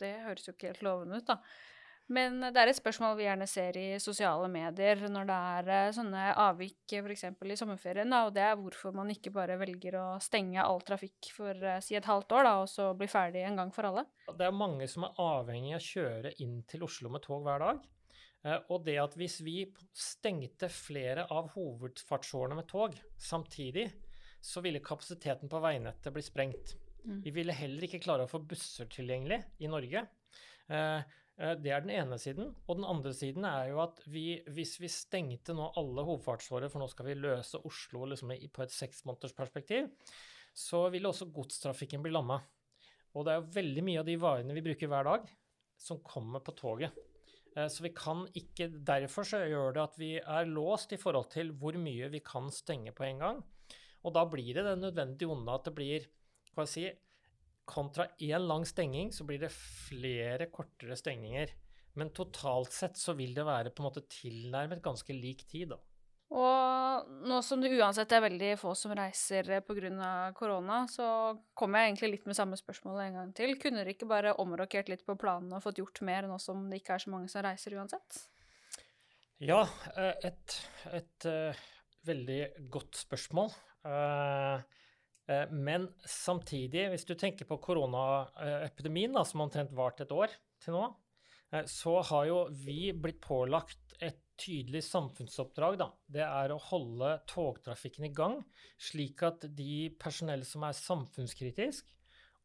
Det 0.00 0.12
høres 0.26 0.46
jo 0.46 0.52
ikke 0.52 0.72
helt 0.72 0.84
lovende 0.84 1.20
ut, 1.22 1.30
da. 1.30 1.38
Men 2.12 2.42
det 2.44 2.60
er 2.60 2.68
et 2.68 2.76
spørsmål 2.76 3.14
vi 3.16 3.24
gjerne 3.24 3.46
ser 3.48 3.76
i 3.80 3.86
sosiale 4.02 4.48
medier 4.52 5.00
når 5.08 5.28
det 5.28 5.36
er 5.54 5.70
eh, 5.72 5.92
sånne 5.96 6.26
avvik 6.42 6.94
f.eks. 6.98 7.24
i 7.32 7.56
sommerferien, 7.58 8.12
og 8.18 8.34
det 8.36 8.44
er 8.44 8.58
hvorfor 8.60 8.92
man 8.96 9.12
ikke 9.14 9.32
bare 9.32 9.56
velger 9.60 9.96
å 10.00 10.06
stenge 10.22 10.60
all 10.60 10.82
trafikk 10.84 11.30
for 11.36 11.56
eh, 11.56 11.80
si 11.84 11.96
et 11.96 12.08
halvt 12.08 12.36
år, 12.36 12.48
da, 12.48 12.54
og 12.64 12.68
så 12.70 12.90
bli 12.98 13.08
ferdig 13.10 13.46
en 13.48 13.62
gang 13.62 13.72
for 13.74 13.88
alle. 13.88 14.04
Det 14.28 14.48
er 14.48 14.54
mange 14.56 14.88
som 14.90 15.08
er 15.08 15.24
avhengig 15.24 15.74
av 15.76 15.80
å 15.80 15.88
kjøre 15.88 16.34
inn 16.44 16.60
til 16.68 16.84
Oslo 16.86 17.12
med 17.12 17.24
tog 17.24 17.46
hver 17.46 17.64
dag. 17.64 17.82
Eh, 18.44 18.58
og 18.74 18.84
det 18.86 18.98
at 19.00 19.16
hvis 19.18 19.40
vi 19.46 19.56
stengte 19.96 20.70
flere 20.72 21.28
av 21.30 21.52
hovedfartsårene 21.54 22.58
med 22.58 22.68
tog 22.70 22.96
samtidig, 23.16 23.88
så 24.42 24.60
ville 24.64 24.82
kapasiteten 24.82 25.50
på 25.50 25.60
veinettet 25.62 26.14
bli 26.14 26.24
sprengt. 26.26 26.74
Mm. 27.06 27.20
Vi 27.24 27.32
ville 27.34 27.54
heller 27.54 27.86
ikke 27.86 28.02
klare 28.02 28.26
å 28.26 28.30
få 28.30 28.42
busser 28.46 28.90
tilgjengelig 28.90 29.38
i 29.62 29.70
Norge. 29.70 30.04
Eh, 30.72 31.18
det 31.36 31.70
er 31.72 31.80
den 31.82 31.94
ene 31.94 32.18
siden. 32.20 32.50
Og 32.68 32.76
den 32.78 32.86
andre 32.86 33.12
siden 33.16 33.46
er 33.48 33.70
jo 33.70 33.80
at 33.82 34.02
vi, 34.12 34.42
hvis 34.52 34.76
vi 34.82 34.90
stengte 34.92 35.56
nå 35.56 35.70
alle 35.80 36.04
hovedfartsårer, 36.06 36.70
for 36.70 36.82
nå 36.82 36.88
skal 36.92 37.08
vi 37.08 37.16
løse 37.18 37.60
Oslo 37.66 38.04
liksom 38.10 38.34
på 38.52 38.64
et 38.64 38.74
seksmånedersperspektiv, 38.76 39.88
så 40.52 40.84
ville 40.92 41.08
også 41.08 41.30
godstrafikken 41.32 42.04
bli 42.04 42.12
lamma. 42.12 42.38
Og 43.16 43.24
det 43.24 43.32
er 43.32 43.40
jo 43.40 43.54
veldig 43.56 43.84
mye 43.86 44.02
av 44.02 44.08
de 44.08 44.18
varene 44.20 44.56
vi 44.56 44.64
bruker 44.64 44.90
hver 44.92 45.08
dag, 45.08 45.32
som 45.80 46.00
kommer 46.04 46.44
på 46.44 46.54
toget. 46.56 46.94
Eh, 47.56 47.68
så 47.68 47.84
vi 47.84 47.92
kan 47.96 48.24
ikke 48.38 48.70
Derfor 48.72 49.26
så 49.28 49.42
gjør 49.44 49.76
det 49.76 49.82
at 49.82 49.98
vi 50.00 50.12
er 50.20 50.48
låst 50.48 50.94
i 50.94 51.00
forhold 51.00 51.30
til 51.32 51.52
hvor 51.58 51.76
mye 51.80 52.10
vi 52.12 52.22
kan 52.24 52.50
stenge 52.52 52.94
på 52.96 53.06
en 53.08 53.24
gang. 53.24 53.42
Og 54.02 54.14
da 54.16 54.24
blir 54.26 54.54
det 54.56 54.66
det 54.66 54.78
nødvendige 54.80 55.30
onde 55.30 55.54
at 55.54 55.68
det 55.68 55.74
blir 55.76 56.08
hva 56.52 56.66
jeg 56.66 56.72
si, 56.72 56.86
kontra 57.68 58.08
én 58.18 58.46
lang 58.48 58.66
stenging, 58.66 59.12
så 59.12 59.26
blir 59.28 59.40
det 59.42 59.52
flere 59.52 60.48
kortere 60.52 60.96
stengninger. 60.98 61.52
Men 61.98 62.12
totalt 62.16 62.72
sett 62.72 62.96
så 62.96 63.14
vil 63.16 63.34
det 63.36 63.44
være 63.44 63.72
på 63.72 63.82
en 63.82 63.90
måte 63.90 64.04
tilnærmet 64.08 64.82
ganske 64.84 65.12
lik 65.16 65.44
tid, 65.48 65.74
da. 65.74 65.80
Og 66.32 67.08
nå 67.28 67.38
som 67.44 67.60
det 67.60 67.74
uansett 67.76 68.12
er 68.16 68.24
veldig 68.24 68.52
få 68.60 68.72
som 68.78 68.94
reiser 68.96 69.50
pga. 69.66 70.32
korona, 70.32 70.86
så 70.88 71.36
kommer 71.54 71.82
jeg 71.82 71.90
egentlig 71.90 72.10
litt 72.14 72.26
med 72.30 72.38
samme 72.38 72.56
spørsmål 72.56 73.02
en 73.02 73.18
gang 73.18 73.34
til. 73.36 73.58
Kunne 73.60 73.82
dere 73.82 73.92
ikke 73.92 74.08
bare 74.08 74.32
omrokert 74.40 74.88
litt 74.88 75.04
på 75.04 75.18
planene 75.20 75.58
og 75.58 75.64
fått 75.66 75.82
gjort 75.82 76.00
mer 76.00 76.28
nå 76.28 76.38
som 76.40 76.70
det 76.70 76.80
ikke 76.80 76.96
er 76.96 77.04
så 77.04 77.12
mange 77.12 77.28
som 77.28 77.44
reiser 77.44 77.76
uansett? 77.76 78.22
Ja, 79.42 79.66
eh, 79.98 80.14
et, 80.30 80.56
et, 80.94 81.26
eh, 81.26 81.62
veldig 82.06 82.70
godt 82.70 82.96
spørsmål. 82.96 83.52
Uh, 83.84 84.62
men 85.54 85.86
samtidig, 86.08 86.88
hvis 86.90 87.06
du 87.06 87.14
tenker 87.18 87.46
på 87.48 87.60
koronaepidemien, 87.62 89.14
som 89.28 89.44
omtrent 89.44 89.74
varte 89.76 90.06
et 90.06 90.14
år 90.14 90.34
til 90.62 90.76
nå, 90.76 90.86
eh, 91.52 91.66
så 91.70 92.00
har 92.10 92.26
jo 92.30 92.40
vi 92.64 92.90
blitt 92.92 93.20
pålagt 93.22 93.96
et 94.02 94.18
tydelig 94.42 94.82
samfunnsoppdrag. 94.88 95.78
Da. 95.78 95.90
Det 96.18 96.24
er 96.26 96.52
å 96.52 96.62
holde 96.70 97.14
togtrafikken 97.30 98.08
i 98.08 98.14
gang, 98.14 98.40
slik 98.80 99.22
at 99.26 99.46
de 99.54 99.92
personell 100.02 100.42
som 100.48 100.66
er 100.66 100.78
samfunnskritisk, 100.78 101.92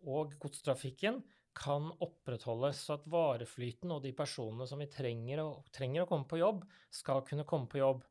og 0.08 0.36
godstrafikken 0.38 1.24
kan 1.58 1.90
opprettholdes, 2.06 2.84
så 2.86 3.00
at 3.00 3.08
vareflyten 3.10 3.90
og 3.96 4.04
de 4.04 4.12
personene 4.14 4.68
som 4.70 4.78
vi 4.82 4.90
trenger, 4.94 5.42
trenger 5.74 6.04
å 6.04 6.10
komme 6.10 6.30
på 6.30 6.38
jobb, 6.38 6.62
skal 6.94 7.24
kunne 7.26 7.48
komme 7.50 7.70
på 7.72 7.82
jobb. 7.82 8.06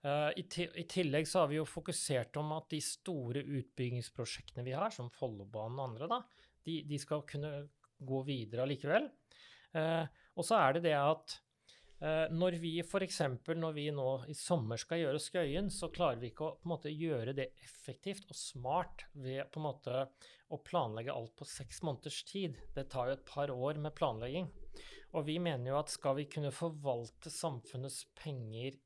Uh, 0.00 0.30
i, 0.40 0.46
tillegg 0.88 1.26
så 1.28 1.42
har 1.42 1.50
vi 1.50 1.58
jo 1.58 1.66
fokusert 1.68 2.38
om 2.40 2.54
at 2.56 2.70
de 2.72 2.78
store 2.80 3.42
utbyggingsprosjektene 3.44 4.64
vi 4.64 4.72
har, 4.72 4.88
som 4.94 5.10
Follobanen 5.12 5.76
og 5.76 5.90
andre, 5.90 6.08
da, 6.08 6.22
de, 6.64 6.78
de, 6.88 7.00
skal 7.00 7.26
kunne 7.28 7.52
gå 8.00 8.22
videre 8.24 8.64
allikevel. 8.64 9.10
Uh, 9.76 10.08
og 10.40 10.46
så 10.48 10.56
er 10.56 10.78
det 10.78 10.86
det 10.88 10.96
at 10.96 11.36
uh, 12.00 12.32
når 12.32 12.56
vi 12.62 12.72
f.eks. 12.80 13.20
når 13.52 13.76
vi 13.76 13.86
nå 13.92 14.08
i 14.32 14.38
sommer 14.38 14.80
skal 14.80 15.02
gjøre 15.02 15.20
Skøyen, 15.20 15.68
så 15.68 15.92
klarer 15.92 16.22
vi 16.22 16.32
ikke 16.32 16.48
å 16.48 16.70
måte 16.72 16.94
gjøre 16.94 17.36
det 17.36 17.50
effektivt 17.60 18.32
og 18.32 18.40
smart 18.40 19.04
ved 19.12 19.60
måte 19.60 20.06
å 20.48 20.64
planlegge 20.64 21.12
alt 21.12 21.36
på 21.36 21.44
seks 21.44 21.84
måneders 21.84 22.24
tid. 22.24 22.56
Det 22.72 22.88
tar 22.88 23.12
jo 23.12 23.20
et 23.20 23.28
par 23.28 23.52
år 23.52 23.76
med 23.76 23.94
planlegging. 24.00 24.48
Og 25.12 25.26
vi 25.28 25.36
mener 25.42 25.74
jo 25.74 25.80
at 25.80 25.92
skal 25.92 26.16
vi 26.16 26.30
kunne 26.30 26.54
forvalte 26.54 27.28
samfunnets 27.34 28.06
penger 28.16 28.80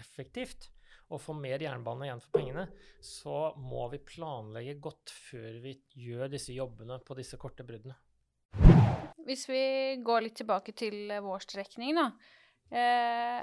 effektivt 0.00 0.70
og 1.08 1.22
få 1.24 1.34
mer 1.36 1.62
jernbane 1.62 2.08
igjen 2.08 2.20
for 2.20 2.36
pengene, 2.36 2.66
så 3.00 3.52
må 3.56 3.86
vi 3.92 4.00
planlegge 4.04 4.76
godt 4.84 5.12
før 5.12 5.60
vi 5.64 5.78
gjør 5.96 6.28
disse 6.34 6.52
jobbene 6.56 6.98
på 7.04 7.16
disse 7.16 7.38
korte 7.40 7.64
bruddene. 7.64 7.96
Hvis 9.28 9.46
vi 9.48 9.62
går 10.04 10.26
litt 10.26 10.36
tilbake 10.40 10.74
til 10.76 11.08
vår 11.24 11.44
strekning, 11.44 11.96
da. 11.96 12.10
Eh, 12.68 13.40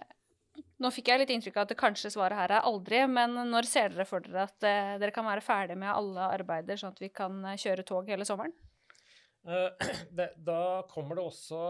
nå 0.81 0.91
fikk 0.93 1.09
jeg 1.11 1.21
litt 1.21 1.33
inntrykk 1.33 1.57
av 1.57 1.65
at 1.65 1.73
det 1.73 1.79
kanskje 1.79 2.11
svaret 2.13 2.37
her 2.39 2.53
er 2.57 2.67
aldri, 2.67 3.01
men 3.11 3.35
når 3.51 3.67
ser 3.69 3.93
dere 3.93 4.07
for 4.07 4.23
dere 4.23 4.45
at 4.47 4.67
eh, 4.67 4.95
dere 5.01 5.13
kan 5.15 5.27
være 5.27 5.43
ferdig 5.45 5.77
med 5.79 5.91
alle 5.91 6.29
arbeider, 6.35 6.79
sånn 6.79 6.93
at 6.95 7.01
vi 7.01 7.11
kan 7.13 7.41
eh, 7.47 7.59
kjøre 7.61 7.85
tog 7.87 8.09
hele 8.11 8.27
sommeren? 8.27 8.53
Eh, 9.47 9.87
det, 10.17 10.31
da 10.45 10.85
kommer 10.91 11.19
det 11.19 11.25
også 11.25 11.61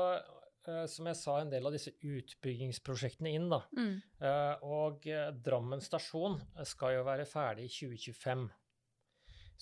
som 0.90 1.08
jeg 1.10 1.18
sa, 1.20 1.38
en 1.40 1.52
del 1.52 1.66
av 1.68 1.74
disse 1.76 1.94
utbyggingsprosjektene 2.02 3.34
inn. 3.38 3.50
da. 3.52 3.62
Mm. 3.78 3.96
Uh, 4.22 4.66
og 4.68 5.08
uh, 5.10 5.32
Drammen 5.46 5.84
stasjon 5.84 6.40
skal 6.68 6.98
jo 6.98 7.08
være 7.08 7.28
ferdig 7.30 7.68
i 7.70 7.74
2025. 7.74 8.48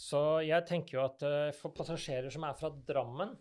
Så 0.04 0.22
jeg 0.42 0.66
tenker 0.66 0.98
jo 0.98 1.04
at 1.06 1.24
for 1.54 1.74
passasjerer 1.78 2.34
som 2.34 2.48
er 2.48 2.56
fra 2.58 2.72
Drammen, 2.74 3.36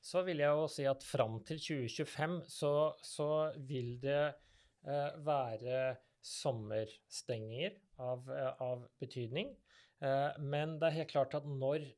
så 0.00 0.22
vil 0.22 0.38
jeg 0.38 0.54
jo 0.54 0.68
si 0.70 0.84
at 0.86 1.02
fram 1.02 1.40
til 1.44 1.58
2025 1.58 2.36
så, 2.48 2.70
så 3.02 3.26
vil 3.66 3.96
det 4.00 4.30
være 5.26 5.80
sommerstenginger 6.24 7.74
av, 8.06 8.30
av 8.62 8.86
betydning. 9.02 9.50
men 10.38 10.78
det 10.78 10.88
er 10.88 10.96
helt 11.00 11.10
klart 11.10 11.34
at 11.36 11.44
når 11.50 11.90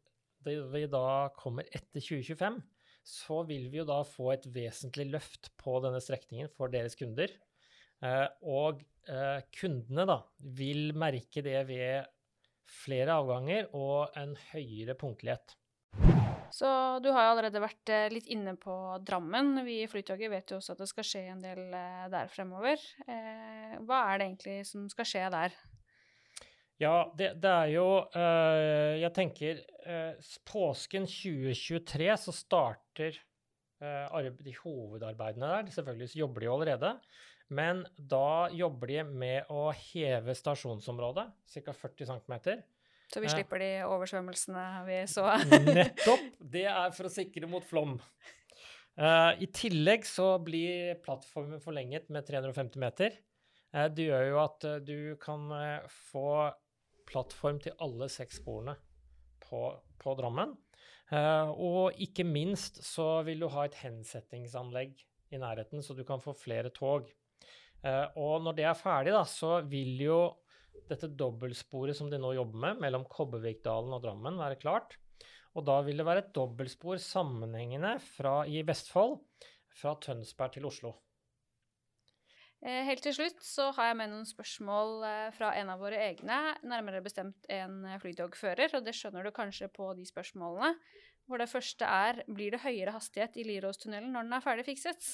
det, 0.45 0.57
vi 0.73 0.87
da 0.91 1.31
kommer 1.37 1.69
etter 1.71 2.01
2025, 2.01 2.59
så 3.03 3.43
vil 3.49 3.67
vi 3.73 3.81
jo 3.81 3.87
da 3.89 4.01
få 4.07 4.33
et 4.37 4.47
vesentlig 4.55 5.09
løft 5.11 5.51
på 5.61 5.79
denne 5.85 6.01
strekningen 6.03 6.51
for 6.55 6.73
deres 6.73 6.97
kunder. 6.99 7.33
Eh, 8.03 8.29
og 8.47 8.83
eh, 9.11 9.43
kundene 9.55 10.07
da 10.09 10.19
vil 10.59 10.93
merke 10.99 11.43
det 11.45 11.61
ved 11.69 12.09
flere 12.73 13.19
avganger 13.21 13.73
og 13.77 14.15
en 14.19 14.37
høyere 14.53 14.97
punktlighet. 14.99 15.57
Så 16.53 16.69
du 17.01 17.09
har 17.15 17.27
jo 17.27 17.33
allerede 17.33 17.63
vært 17.65 17.93
eh, 17.93 18.09
litt 18.13 18.29
inne 18.33 18.55
på 18.61 18.75
Drammen. 19.07 19.63
Vi 19.67 19.81
i 19.83 19.91
Flytoget 19.91 20.33
vet 20.33 20.53
jo 20.53 20.61
også 20.61 20.75
at 20.75 20.83
det 20.83 20.91
skal 20.91 21.09
skje 21.09 21.23
en 21.33 21.45
del 21.45 21.63
der 22.13 22.33
fremover. 22.33 22.81
Eh, 23.07 23.79
hva 23.87 24.07
er 24.11 24.19
det 24.19 24.29
egentlig 24.29 24.59
som 24.69 24.89
skal 24.93 25.09
skje 25.09 25.29
der? 25.33 25.61
Ja, 26.83 26.97
det, 27.15 27.37
det 27.39 27.51
er 27.51 27.69
jo 27.71 27.85
Jeg 28.11 29.11
tenker 29.15 29.61
påsken 30.49 31.05
2023 31.07 32.09
så 32.19 32.35
starter 32.35 32.82
øh, 33.01 34.31
de 34.45 34.55
hovedarbeidene 34.63 35.47
der. 35.47 35.71
Selvfølgelig 35.71 36.17
jobber 36.17 36.41
de 36.41 36.47
jo 36.47 36.55
allerede. 36.59 36.93
Men 37.53 37.83
da 37.97 38.49
jobber 38.53 38.89
de 38.89 39.03
med 39.05 39.51
å 39.53 39.71
heve 39.77 40.35
stasjonsområdet, 40.35 41.27
ca. 41.53 41.75
40 41.77 42.09
cm. 42.09 42.63
Så 43.13 43.21
vi 43.21 43.29
slipper 43.29 43.61
de 43.61 43.71
oversvømmelsene 43.85 44.65
vi 44.87 45.03
så. 45.11 45.27
Nettopp! 45.67 46.31
Det 46.55 46.65
er 46.65 46.95
for 46.97 47.11
å 47.11 47.13
sikre 47.13 47.51
mot 47.51 47.65
flom. 47.69 47.99
Uh, 48.97 49.33
I 49.41 49.49
tillegg 49.53 50.07
så 50.09 50.37
blir 50.45 50.97
plattformen 51.05 51.61
forlenget 51.61 52.09
med 52.13 52.25
350 52.29 52.81
meter. 52.81 53.21
Det 53.73 54.05
gjør 54.05 54.27
jo 54.29 54.37
at 54.37 54.65
du 54.85 54.97
kan 55.17 55.47
få 55.89 56.53
plattform 57.09 57.57
til 57.65 57.73
alle 57.81 58.05
seks 58.13 58.43
sporene 58.43 58.75
på, 59.41 59.63
på 59.97 60.13
Drammen. 60.19 60.53
Og 61.13 61.99
ikke 62.01 62.25
minst 62.25 62.81
så 62.87 63.23
vil 63.27 63.43
du 63.43 63.49
ha 63.53 63.67
et 63.69 63.77
hensettingsanlegg 63.83 64.95
i 65.33 65.41
nærheten, 65.41 65.83
så 65.85 65.97
du 65.97 66.05
kan 66.09 66.23
få 66.23 66.33
flere 66.37 66.73
tog. 66.73 67.11
og 68.17 68.43
når 68.45 68.57
det 68.57 68.65
er 68.65 68.79
ferdig, 68.79 69.13
da, 69.13 69.25
så 69.29 69.61
vil 69.69 70.01
jo 70.01 70.21
dette 70.89 71.11
dobbeltsporet 71.19 71.97
som 71.97 72.11
de 72.11 72.21
nå 72.21 72.33
jobber 72.37 72.65
med, 72.65 72.83
mellom 72.85 73.07
Kobbervikdalen 73.11 73.93
og 73.97 74.03
Drammen, 74.05 74.41
være 74.41 74.61
klart. 74.61 74.97
Og 75.53 75.67
da 75.69 75.81
vil 75.85 76.01
det 76.01 76.07
være 76.09 76.25
et 76.25 76.35
dobbeltspor 76.37 77.01
sammenhengende 77.03 77.99
fra, 78.01 78.43
i 78.49 78.63
Vestfold 78.67 79.19
fra 79.77 79.97
Tønsberg 80.01 80.57
til 80.57 80.69
Oslo. 80.69 80.95
Eh, 82.63 82.85
helt 82.87 83.03
til 83.03 83.15
slutt 83.17 83.41
så 83.43 83.73
har 83.75 83.89
jeg 83.91 83.99
med 83.99 84.13
noen 84.13 84.27
spørsmål 84.29 85.01
eh, 85.09 85.29
fra 85.35 85.49
en 85.59 85.73
av 85.73 85.81
våre 85.83 85.99
egne, 85.99 86.37
nærmere 86.63 87.01
bestemt 87.03 87.49
en 87.51 87.81
eh, 87.91 87.99
flytogfører, 87.99 88.77
og 88.79 88.85
det 88.87 88.95
skjønner 88.95 89.27
du 89.27 89.33
kanskje 89.35 89.67
på 89.75 89.89
de 89.99 90.07
spørsmålene. 90.07 90.77
Hvor 91.27 91.43
det 91.43 91.49
første 91.51 91.87
er 91.87 92.21
blir 92.31 92.55
det 92.55 92.63
høyere 92.63 92.95
hastighet 92.95 93.39
i 93.39 93.47
Liråstunnelen 93.49 94.15
når 94.15 94.29
den 94.29 94.37
er 94.39 94.45
ferdig 94.45 94.67
fikset? 94.69 95.09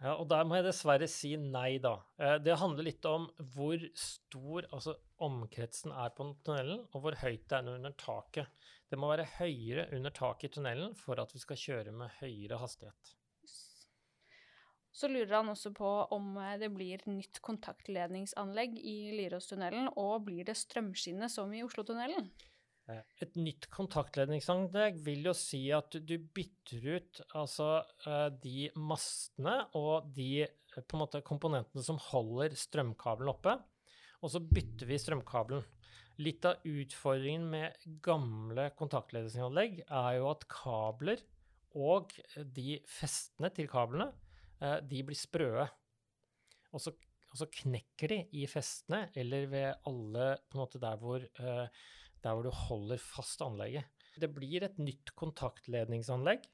Ja, 0.00 0.16
og 0.16 0.26
der 0.32 0.42
må 0.48 0.56
jeg 0.56 0.66
dessverre 0.66 1.06
si 1.10 1.34
nei, 1.38 1.76
da. 1.82 1.98
Det 2.40 2.56
handler 2.56 2.86
litt 2.86 3.04
om 3.04 3.26
hvor 3.52 3.82
stor 3.98 4.66
altså 4.70 4.94
omkretsen 5.20 5.92
er 5.92 6.14
på 6.16 6.30
tunnelen, 6.46 6.86
og 6.94 7.04
hvor 7.04 7.18
høyt 7.20 7.44
det 7.50 7.58
er 7.58 7.70
under 7.74 7.94
taket. 8.00 8.48
Det 8.88 8.98
må 8.98 9.10
være 9.12 9.28
høyere 9.36 9.90
under 9.98 10.14
taket 10.16 10.48
i 10.48 10.54
tunnelen 10.56 10.96
for 10.98 11.20
at 11.20 11.34
vi 11.36 11.42
skal 11.42 11.60
kjøre 11.66 11.92
med 11.98 12.16
høyere 12.22 12.62
hastighet. 12.62 13.19
Så 14.90 15.08
lurer 15.10 15.36
han 15.38 15.50
også 15.52 15.70
på 15.74 15.88
om 16.14 16.34
eh, 16.40 16.56
det 16.58 16.70
blir 16.74 17.02
nytt 17.06 17.38
kontaktledningsanlegg 17.46 18.76
i 18.78 18.98
Liråstunnelen, 19.14 19.90
og 20.00 20.26
blir 20.26 20.46
det 20.48 20.58
strømskinne 20.58 21.30
som 21.30 21.52
i 21.54 21.62
Oslotunnelen? 21.62 22.30
Eh, 22.90 23.02
et 23.22 23.36
nytt 23.38 23.68
kontaktledningsanlegg 23.70 24.98
vil 25.06 25.28
jo 25.30 25.34
si 25.36 25.62
at 25.74 25.94
du 25.94 26.16
bytter 26.18 26.86
ut 26.96 27.20
altså 27.38 27.68
eh, 28.06 28.28
de 28.42 28.70
mastene 28.78 29.60
og 29.78 30.10
de 30.16 30.48
måte 30.94 31.22
komponentene 31.26 31.84
som 31.86 31.98
holder 32.10 32.56
strømkabelen 32.58 33.30
oppe, 33.32 33.54
og 34.20 34.32
så 34.32 34.42
bytter 34.42 34.90
vi 34.90 34.98
strømkabelen. 35.00 35.62
Litt 36.20 36.44
av 36.44 36.66
utfordringen 36.68 37.46
med 37.48 37.86
gamle 38.04 38.66
kontaktledningsanlegg 38.76 39.84
er 39.86 40.10
jo 40.18 40.26
at 40.34 40.44
kabler 40.50 41.22
og 41.78 42.12
de 42.58 42.80
festene 42.90 43.48
til 43.54 43.70
kablene, 43.70 44.10
de 44.60 44.98
blir 45.08 45.16
sprøe. 45.16 45.64
Og 46.76 46.82
så, 46.84 46.92
og 47.30 47.38
så 47.40 47.46
knekker 47.50 48.12
de 48.12 48.18
i 48.36 48.42
festene 48.50 49.06
eller 49.18 49.46
ved 49.48 49.86
alle 49.88 50.26
på 50.44 50.58
en 50.58 50.62
måte 50.62 50.82
der 50.82 51.00
hvor 51.00 51.24
der 52.24 52.36
hvor 52.36 52.44
du 52.44 52.52
holder 52.52 53.00
fast 53.00 53.42
anlegget. 53.44 53.88
Det 54.20 54.30
blir 54.34 54.64
et 54.66 54.78
nytt 54.80 55.12
kontaktledningsanlegg 55.18 56.44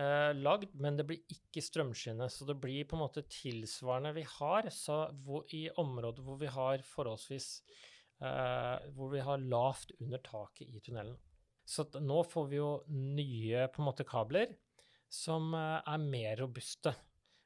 eh, 0.00 0.32
lagd, 0.38 0.74
men 0.74 0.98
det 0.98 1.06
blir 1.08 1.34
ikke 1.34 1.64
strømskinne. 1.64 2.28
Så 2.32 2.46
det 2.48 2.58
blir 2.62 2.86
på 2.88 2.98
en 2.98 3.04
måte 3.04 3.24
tilsvarende 3.30 4.14
vi 4.16 4.26
har 4.38 4.68
hvor, 5.24 5.46
i 5.54 5.68
områder 5.80 6.26
hvor 6.26 6.40
vi 6.40 6.50
har 6.50 6.82
forholdsvis 6.86 7.50
eh, 8.22 8.88
Hvor 8.96 9.12
vi 9.14 9.22
har 9.22 9.38
lavt 9.38 9.94
under 10.00 10.22
taket 10.24 10.68
i 10.68 10.80
tunnelen. 10.80 11.18
Så 11.64 11.86
nå 12.00 12.22
får 12.26 12.50
vi 12.50 12.58
jo 12.58 12.72
nye 12.90 13.68
på 13.70 13.82
en 13.82 13.90
måte 13.92 14.08
kabler 14.08 14.56
som 15.12 15.52
eh, 15.54 15.80
er 15.86 16.02
mer 16.02 16.36
robuste. 16.42 16.94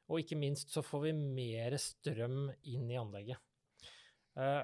Og 0.07 0.21
ikke 0.21 0.39
minst 0.39 0.71
så 0.71 0.83
får 0.85 1.07
vi 1.09 1.13
mer 1.19 1.75
strøm 1.81 2.47
inn 2.69 2.87
i 2.91 2.99
anlegget. 2.99 3.41
Eh, 4.37 4.63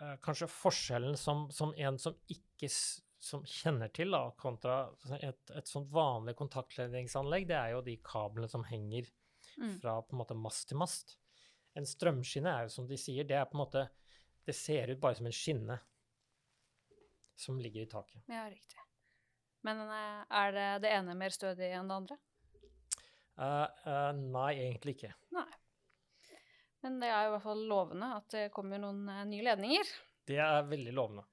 Eh, 0.00 0.16
kanskje 0.16 0.48
forskjellen 0.48 1.16
som, 1.16 1.50
som, 1.50 1.74
en 1.76 1.98
som 1.98 2.14
ikke 2.26 2.68
som 3.24 3.44
kjenner 3.46 3.88
til, 3.94 4.10
da, 4.12 4.26
kontra 4.38 4.78
et, 5.20 5.50
et 5.54 5.68
sånt 5.70 5.88
vanlig 5.92 6.34
kontaktledningsanlegg, 6.36 7.46
det 7.48 7.56
er 7.56 7.74
jo 7.76 7.84
de 7.86 7.96
kablene 8.04 8.50
som 8.50 8.66
henger 8.68 9.06
mm. 9.56 9.78
fra 9.80 10.00
på 10.02 10.16
en 10.16 10.20
måte 10.20 10.36
mast 10.36 10.68
til 10.68 10.80
mast. 10.82 11.16
En 11.78 11.86
strømskinne 11.88 12.50
er 12.50 12.66
jo 12.66 12.74
som 12.74 12.88
de 12.90 12.98
sier, 13.00 13.26
det 13.28 13.38
er 13.38 13.46
på 13.50 13.56
en 13.56 13.64
måte 13.64 13.88
Det 14.44 14.52
ser 14.52 14.90
ut 14.92 15.00
bare 15.00 15.16
som 15.16 15.26
en 15.26 15.32
skinne 15.32 15.78
som 17.34 17.56
ligger 17.58 17.86
i 17.86 17.88
taket. 17.88 18.20
Ja, 18.28 18.44
riktig. 18.50 18.82
Men 19.64 19.80
eh, 19.86 20.20
er 20.42 20.52
det 20.52 20.68
det 20.84 20.90
ene 20.92 21.14
mer 21.16 21.32
stødig 21.32 21.70
enn 21.72 21.88
det 21.88 21.96
andre? 22.02 22.18
Uh, 23.34 23.66
uh, 23.88 24.10
nei, 24.14 24.50
egentlig 24.62 24.98
ikke. 24.98 25.12
Nei. 25.34 25.48
Men 26.84 26.98
det 27.00 27.08
er 27.08 27.26
i 27.26 27.30
hvert 27.32 27.44
fall 27.46 27.62
lovende 27.68 28.10
at 28.18 28.26
det 28.34 28.48
kommer 28.52 28.80
noen 28.80 29.06
eh, 29.08 29.22
nye 29.24 29.44
ledninger. 29.46 29.92
Det 30.28 30.36
er 30.36 30.66
veldig 30.68 30.92
lovende. 30.92 31.24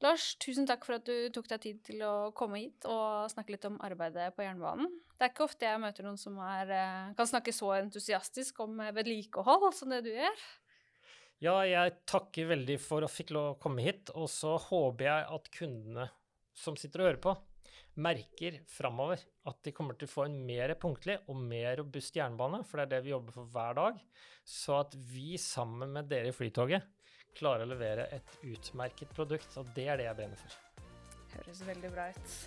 Lars, 0.00 0.30
tusen 0.40 0.64
takk 0.68 0.86
for 0.86 0.96
at 0.96 1.08
du 1.08 1.28
tok 1.34 1.50
deg 1.50 1.60
tid 1.64 1.82
til 1.84 2.04
å 2.06 2.30
komme 2.36 2.60
hit 2.62 2.86
og 2.88 3.28
snakke 3.32 3.56
litt 3.56 3.66
om 3.68 3.76
arbeidet 3.84 4.30
på 4.36 4.46
jernbanen. 4.46 4.88
Det 5.18 5.26
er 5.26 5.32
ikke 5.34 5.48
ofte 5.48 5.66
jeg 5.66 5.82
møter 5.82 6.06
noen 6.06 6.20
som 6.20 6.38
er, 6.46 6.72
kan 7.18 7.28
snakke 7.28 7.52
så 7.52 7.74
entusiastisk 7.80 8.62
om 8.64 8.78
eh, 8.80 8.94
vedlikehold 8.96 9.68
som 9.76 9.92
det 9.92 10.00
du 10.06 10.12
gjør. 10.14 10.46
Ja, 11.44 11.58
jeg 11.68 11.98
takker 12.08 12.48
veldig 12.54 12.78
for 12.82 13.04
å 13.04 13.10
fikk 13.10 13.34
lov 13.36 13.52
å 13.52 13.58
komme 13.62 13.84
hit, 13.84 14.08
og 14.16 14.30
så 14.32 14.56
håper 14.58 15.10
jeg 15.10 15.28
at 15.36 15.52
kundene 15.54 16.08
som 16.58 16.78
sitter 16.78 17.04
og 17.04 17.10
hører 17.10 17.20
på, 17.22 17.34
merker 17.98 18.60
framover 18.70 19.22
at 19.48 19.62
de 19.64 19.72
kommer 19.74 19.98
til 19.98 20.08
å 20.08 20.12
få 20.12 20.26
en 20.26 20.36
mer 20.46 20.74
punktlig 20.80 21.18
og 21.26 21.40
mer 21.40 21.78
robust 21.80 22.16
jernbane, 22.18 22.62
for 22.66 22.80
det 22.80 22.86
er 22.86 22.92
det 22.96 23.02
vi 23.06 23.14
jobber 23.14 23.36
for 23.36 23.50
hver 23.54 23.78
dag, 23.78 24.04
så 24.44 24.80
at 24.82 24.94
vi 25.12 25.38
sammen 25.42 25.92
med 25.96 26.10
dere 26.10 26.32
i 26.32 26.36
Flytoget 26.36 26.86
klarer 27.38 27.66
å 27.66 27.72
levere 27.72 28.08
et 28.14 28.38
utmerket 28.42 29.12
produkt. 29.14 29.50
Og 29.60 29.68
det 29.76 29.88
er 29.88 30.00
det 30.00 30.08
jeg 30.08 30.20
brenner 30.20 30.40
for. 30.40 30.86
Høres 31.36 31.66
veldig 31.68 31.92
bra 31.94 32.08
ut. 32.14 32.38